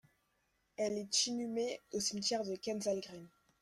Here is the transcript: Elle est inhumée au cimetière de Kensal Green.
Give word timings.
Elle 0.77 0.97
est 0.97 1.27
inhumée 1.27 1.79
au 1.93 1.99
cimetière 1.99 2.43
de 2.43 2.55
Kensal 2.55 3.01
Green. 3.01 3.29